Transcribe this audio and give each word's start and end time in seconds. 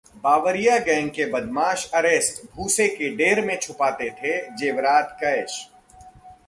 Bawaria 0.23 0.77
gang 0.77 1.09
के 1.09 1.25
बदमाश 1.25 1.91
arrest, 1.93 2.41
भूसे 2.55 2.87
के 2.87 3.15
ढेर 3.15 3.45
में 3.45 3.59
छुपाते 3.59 4.09
थे 4.09 4.37
जेवरात-कैश 4.55 5.67